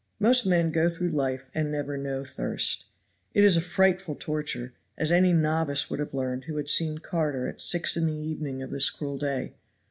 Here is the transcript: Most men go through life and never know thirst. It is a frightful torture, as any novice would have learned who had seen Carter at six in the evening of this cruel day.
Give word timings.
Most 0.19 0.47
men 0.47 0.71
go 0.71 0.89
through 0.89 1.11
life 1.11 1.51
and 1.53 1.71
never 1.71 1.95
know 1.95 2.25
thirst. 2.25 2.85
It 3.35 3.43
is 3.43 3.55
a 3.55 3.61
frightful 3.61 4.15
torture, 4.15 4.73
as 4.97 5.11
any 5.11 5.31
novice 5.31 5.91
would 5.91 5.99
have 5.99 6.15
learned 6.15 6.45
who 6.45 6.57
had 6.57 6.69
seen 6.71 6.97
Carter 6.97 7.47
at 7.47 7.61
six 7.61 7.95
in 7.95 8.07
the 8.07 8.15
evening 8.17 8.63
of 8.63 8.71
this 8.71 8.89
cruel 8.89 9.19
day. 9.19 9.53